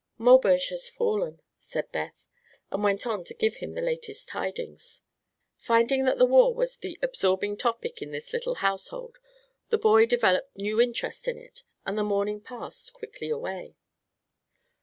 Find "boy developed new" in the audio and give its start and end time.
9.77-10.81